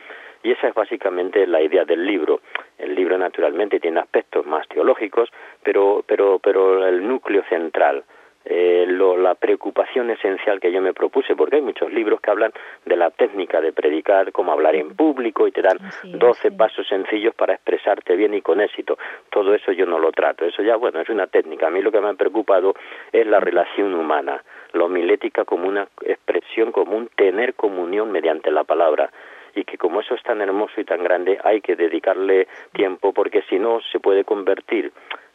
Y 0.43 0.53
esa 0.53 0.69
es 0.69 0.75
básicamente 0.75 1.47
la 1.47 1.61
idea 1.61 1.85
del 1.85 2.07
libro. 2.07 2.41
El 2.79 2.95
libro 2.95 3.19
naturalmente 3.19 3.81
tiene 3.81 4.01
aspectos 4.01 4.47
más 4.47 4.69
teológicos, 4.69 5.31
pero, 5.63 6.05
pero, 6.07 6.39
pero 6.39 6.87
el 6.87 7.07
núcleo 7.07 7.43
central, 7.49 8.05
eh, 8.45 8.85
lo, 8.87 9.17
la 9.17 9.35
preocupación 9.35 10.09
esencial 10.11 10.61
que 10.61 10.71
yo 10.71 10.81
me 10.81 10.95
propuse, 10.95 11.35
porque 11.35 11.57
hay 11.57 11.63
muchos 11.63 11.93
libros 11.93 12.21
que 12.21 12.31
hablan 12.31 12.53
de 12.85 12.95
la 12.95 13.11
técnica 13.11 13.61
de 13.61 13.73
predicar, 13.73 14.31
cómo 14.31 14.53
hablar 14.53 14.77
en 14.77 14.95
público 14.95 15.49
y 15.49 15.51
te 15.51 15.63
dan 15.63 15.79
doce 16.05 16.53
pasos 16.53 16.87
sencillos 16.87 17.35
para 17.35 17.55
expresarte 17.55 18.15
bien 18.15 18.35
y 18.35 18.43
con 18.43 18.61
éxito. 18.61 18.99
Todo 19.31 19.53
eso 19.53 19.73
yo 19.73 19.85
no 19.85 19.99
lo 19.99 20.13
trato, 20.13 20.45
eso 20.45 20.63
ya, 20.63 20.77
bueno, 20.77 21.01
es 21.01 21.09
una 21.09 21.27
técnica. 21.27 21.67
A 21.67 21.71
mí 21.71 21.83
lo 21.83 21.91
que 21.91 22.01
me 22.01 22.09
ha 22.09 22.15
preocupado 22.15 22.75
es 23.11 23.27
la 23.27 23.41
relación 23.41 23.93
humana, 23.95 24.45
la 24.77 24.85
homilética 24.85 25.45
como 25.45 25.69
una 25.69 25.89
expresión 26.03 26.73
común, 26.73 27.11
tener 27.17 27.55
comunión 27.55 28.13
mediante 28.13 28.51
la 28.51 28.65
palabra 28.65 29.11
y 29.55 29.65
que 29.65 29.79
como 29.79 30.01
eso 30.01 30.15
es 30.15 30.23
tan 30.23 30.41
hermoso 30.41 30.81
y 30.81 30.85
tan 30.85 31.03
grande 31.03 31.39
hay 31.43 31.61
que 31.61 31.77
dedicarle 31.77 32.47
tiempo 32.73 33.13
porque 33.13 33.43
si 33.49 33.59
no 33.59 33.81
se 33.91 33.99
puede 34.01 34.25
convertir 34.25 34.93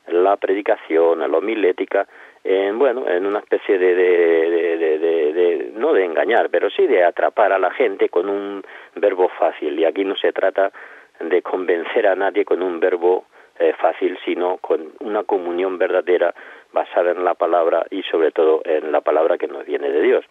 la 0.07 0.38
predicación, 0.38 1.19
la 1.19 1.38
homilética 1.38 2.07
en, 2.43 2.79
bueno, 2.79 3.07
en 3.07 3.25
una 3.25 3.39
especie 3.39 3.77
de, 3.77 3.95
de, 3.95 4.77
de, 5.00 5.71
no 5.75 5.93
de 5.93 6.05
engañar, 6.05 6.50
pero 6.50 6.69
sí 6.69 6.88
de 6.88 7.03
atrapar 7.03 7.53
a 7.53 7.60
la 7.60 7.71
gente 7.71 8.10
con 8.10 8.29
un 8.29 8.63
verbo 8.95 9.29
fácil. 9.29 9.79
Y 9.79 9.86
aquí 9.86 10.03
no 10.03 10.15
se 10.15 10.33
trata 10.33 10.71
de 11.19 11.41
convencer 11.41 12.07
a 12.07 12.15
nadie 12.15 12.43
con 12.43 12.63
un 12.63 12.79
verbo 12.79 13.25
eh, 13.61 13.73
fácil, 13.79 14.17
sino 14.25 14.57
con 14.57 14.91
una 14.99 15.23
comunión 15.23 15.77
verdadera 15.77 16.33
basada 16.73 17.11
en 17.11 17.23
la 17.23 17.35
palabra 17.35 17.85
y 17.89 18.01
sobre 18.03 18.31
todo 18.31 18.61
en 18.65 18.91
la 18.91 19.01
palabra 19.01 19.37
que 19.37 19.47
nos 19.47 19.65
viene 19.65 19.89
de 19.91 20.01
Dios. 20.01 20.25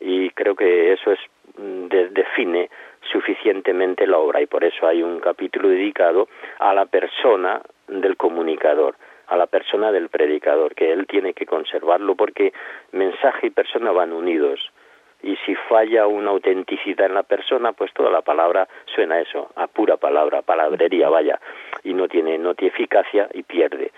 Y 0.00 0.30
creo 0.30 0.56
que 0.56 0.92
eso 0.92 1.12
es 1.12 1.20
mm, 1.56 1.86
define 2.10 2.70
suficientemente 3.12 4.06
la 4.06 4.18
obra 4.18 4.40
y 4.40 4.46
por 4.46 4.64
eso 4.64 4.86
hay 4.86 5.02
un 5.02 5.20
capítulo 5.20 5.68
dedicado 5.68 6.28
a 6.58 6.74
la 6.74 6.86
persona 6.86 7.62
del 7.86 8.16
comunicador 8.16 8.96
a 9.28 9.36
la 9.36 9.46
persona 9.46 9.90
del 9.90 10.10
predicador, 10.10 10.74
que 10.74 10.92
él 10.92 11.06
tiene 11.06 11.32
que 11.32 11.46
conservarlo 11.46 12.14
porque 12.16 12.52
mensaje 12.92 13.46
y 13.46 13.50
persona 13.50 13.90
van 13.90 14.12
unidos. 14.12 14.60
Y 15.22 15.36
si 15.46 15.54
falla 15.54 16.06
una 16.06 16.30
autenticidad 16.32 17.06
en 17.06 17.14
la 17.14 17.22
persona, 17.22 17.72
pues 17.72 17.92
toda 17.94 18.10
la 18.10 18.20
palabra 18.20 18.68
suena 18.94 19.14
a 19.14 19.20
eso, 19.20 19.50
a 19.56 19.68
pura 19.68 19.96
palabra, 19.96 20.42
palabrería, 20.42 21.08
vaya, 21.08 21.40
y 21.84 21.94
no 21.94 22.08
tiene, 22.08 22.38
no 22.38 22.54
tiene 22.54 22.74
eficacia 22.74 23.28
y 23.32 23.42
pierde. 23.42 23.92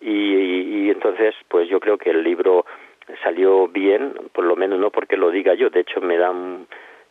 Y, 0.00 0.10
y 0.10 0.90
entonces, 0.90 1.34
pues 1.48 1.68
yo 1.68 1.80
creo 1.80 1.98
que 1.98 2.10
el 2.10 2.22
libro 2.22 2.66
salió 3.22 3.68
bien, 3.68 4.14
por 4.32 4.44
lo 4.44 4.56
menos 4.56 4.78
no 4.78 4.90
porque 4.90 5.16
lo 5.16 5.30
diga 5.30 5.54
yo, 5.54 5.70
de 5.70 5.80
hecho 5.80 6.00
me 6.00 6.16
dan 6.16 6.66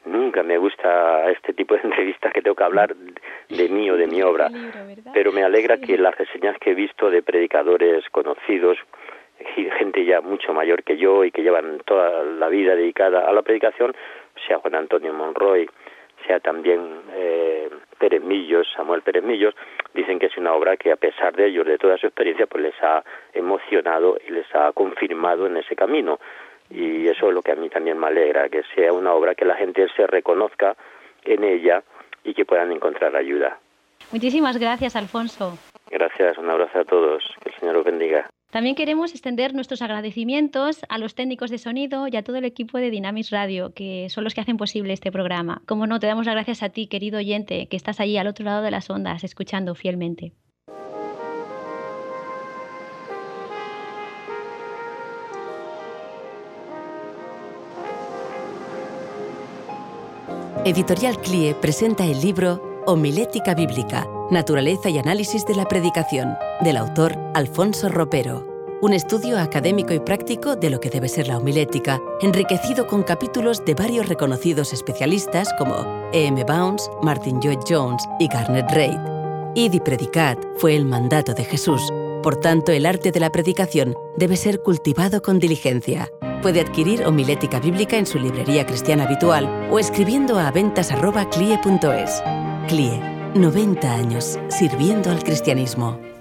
nunca 0.06 0.44
me 0.44 0.58
gusta 0.58 1.30
este 1.32 1.54
tipo 1.54 1.76
de 1.76 1.82
entrevistas 1.84 2.32
que 2.32 2.42
tengo 2.42 2.56
que 2.56 2.64
hablar 2.64 2.96
de 2.96 3.70
mí 3.70 3.90
o 3.90 3.98
de 3.98 4.08
mi 4.08 4.22
obra, 4.22 4.50
pero 5.14 5.32
me 5.32 5.44
alegra 5.44 5.78
que 5.78 5.98
las 5.98 6.16
reseñas 6.16 6.58
que 6.60 6.72
he 6.72 6.76
visto 6.76 7.10
de 7.10 7.24
predicadores 7.24 8.08
conocidos, 8.10 8.78
gente 9.56 10.06
ya 10.06 10.22
mucho 10.22 10.54
mayor 10.54 10.84
que 10.84 10.98
yo 10.98 11.24
y 11.24 11.32
que 11.32 11.44
llevan 11.44 11.80
toda 11.86 12.24
la 12.24 12.48
vida 12.50 12.76
dedicada 12.76 13.28
a 13.28 13.34
la 13.34 13.42
predicación, 13.42 13.96
sea 14.48 14.60
Juan 14.60 14.76
Antonio 14.76 15.14
Monroy, 15.14 15.70
sea 16.26 16.40
también 16.40 16.82
eh, 17.14 17.70
Pérez 18.00 18.22
Millos, 18.22 18.68
Samuel 18.76 19.02
Pérez 19.02 19.24
Millos, 19.24 19.56
dicen 19.96 20.20
que 20.20 20.28
es 20.28 20.38
una 20.38 20.54
obra 20.54 20.78
que 20.78 20.92
a 20.92 20.98
pesar 20.98 21.36
de 21.36 21.48
ellos, 21.48 21.66
de 21.66 21.78
toda 21.78 21.98
su 21.98 22.08
experiencia, 22.08 22.46
pues 22.46 22.64
les 22.64 22.84
ha 22.84 23.04
emocionado 23.34 24.18
y 24.28 24.32
les 24.32 24.46
ha 24.54 24.72
confirmado 24.74 25.48
en 25.48 25.58
ese 25.58 25.76
camino 25.76 26.20
y 26.70 27.08
eso 27.08 27.28
es 27.28 27.34
lo 27.34 27.42
que 27.42 27.52
a 27.52 27.56
mí 27.56 27.70
también 27.70 27.98
me 27.98 28.08
alegra, 28.08 28.50
que 28.50 28.64
sea 28.74 28.92
una 28.92 29.14
obra 29.14 29.36
que 29.36 29.46
la 29.46 29.56
gente 29.56 29.88
se 29.96 30.08
reconozca 30.08 30.76
en 31.24 31.44
ella 31.44 31.84
y 32.24 32.34
que 32.34 32.46
puedan 32.46 32.72
encontrar 32.72 33.16
ayuda. 33.16 33.60
Muchísimas 34.12 34.58
gracias, 34.58 34.96
Alfonso. 34.96 35.58
Gracias, 35.90 36.38
un 36.38 36.50
abrazo 36.50 36.80
a 36.80 36.86
todos, 36.86 37.24
que 37.42 37.50
el 37.50 37.56
Señor 37.56 37.76
los 37.76 37.86
bendiga. 37.86 38.30
También 38.56 38.78
queremos 38.78 39.12
extender 39.12 39.54
nuestros 39.54 39.82
agradecimientos 39.82 40.80
a 40.88 40.98
los 40.98 41.14
técnicos 41.14 41.50
de 41.50 41.58
sonido 41.58 42.08
y 42.08 42.16
a 42.16 42.24
todo 42.24 42.38
el 42.38 42.46
equipo 42.46 42.78
de 42.78 42.90
Dynamis 42.90 43.30
Radio, 43.30 43.74
que 43.74 44.08
son 44.10 44.24
los 44.24 44.34
que 44.34 44.40
hacen 44.40 44.56
posible 44.56 44.94
este 44.94 45.12
programa. 45.12 45.62
Como 45.66 45.88
no, 45.88 46.00
te 46.00 46.08
damos 46.08 46.26
las 46.26 46.36
gracias 46.36 46.64
a 46.64 46.70
ti, 46.70 46.88
querido 46.88 47.18
oyente, 47.18 47.68
que 47.68 47.76
estás 47.76 48.00
allí 48.00 48.16
al 48.16 48.28
otro 48.28 48.46
lado 48.46 48.62
de 48.62 48.72
las 48.72 48.90
ondas, 48.90 49.26
escuchando 49.26 49.76
fielmente. 49.76 50.32
Editorial 60.64 61.20
CLIE 61.20 61.56
presenta 61.56 62.06
el 62.06 62.22
libro 62.22 62.84
Homilética 62.88 63.54
Bíblica, 63.54 64.08
Naturaleza 64.32 64.90
y 64.90 64.98
Análisis 64.98 65.46
de 65.46 65.56
la 65.56 65.66
Predicación, 65.66 66.36
del 66.62 66.78
autor 66.78 67.16
Alfonso 67.34 67.90
Ropero. 67.90 68.46
Un 68.82 68.94
estudio 68.94 69.40
académico 69.40 69.94
y 69.94 70.00
práctico 70.00 70.56
de 70.56 70.70
lo 70.70 70.80
que 70.80 70.90
debe 70.90 71.08
ser 71.08 71.28
la 71.28 71.38
homilética, 71.38 72.02
enriquecido 72.22 72.88
con 72.88 73.04
capítulos 73.04 73.64
de 73.66 73.76
varios 73.76 74.10
reconocidos 74.10 74.74
especialistas 74.74 75.50
como 75.58 76.10
E.M. 76.12 76.44
Bounds, 76.44 76.90
Martin 77.02 77.40
Lloyd 77.40 77.60
Jones 77.68 78.04
y 78.20 78.28
Garnet 78.28 78.70
Reid. 78.72 79.00
Id 79.54 79.74
y 79.74 79.80
predicad 79.80 80.38
fue 80.58 80.76
el 80.76 80.86
mandato 80.86 81.34
de 81.34 81.46
Jesús. 81.46 81.82
Por 82.24 82.38
tanto, 82.38 82.72
el 82.72 82.86
arte 82.86 83.12
de 83.12 83.20
la 83.20 83.32
predicación 83.32 83.96
debe 84.18 84.38
ser 84.38 84.62
cultivado 84.62 85.22
con 85.22 85.40
diligencia 85.40 86.12
puede 86.46 86.62
adquirir 86.62 87.04
homilética 87.08 87.60
bíblica 87.60 87.98
en 87.98 88.06
su 88.06 88.20
librería 88.20 88.68
cristiana 88.68 89.06
habitual 89.06 89.68
o 89.72 89.80
escribiendo 89.80 90.38
a 90.38 90.52
ventas.clie.es. 90.52 92.24
CLIE, 92.68 93.15
90 93.36 93.94
años 93.94 94.40
sirviendo 94.48 95.12
al 95.12 95.22
cristianismo. 95.22 96.15